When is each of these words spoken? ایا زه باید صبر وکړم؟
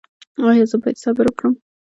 ایا 0.49 0.65
زه 0.71 0.77
باید 0.81 0.97
صبر 1.03 1.25
وکړم؟ 1.27 1.53